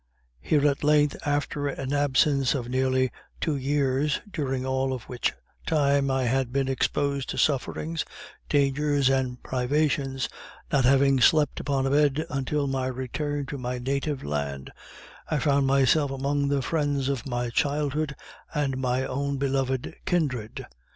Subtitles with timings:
[0.39, 5.31] Here, at length, after an absence of nearly two years, during all of which
[5.67, 8.03] time I had been exposed to sufferings,
[8.49, 10.27] dangers and privations,
[10.71, 14.71] not having slept upon a bed until my return to my native land,
[15.29, 18.15] I found myself among the friends of my childhood
[18.55, 20.65] and my own beloved kindred.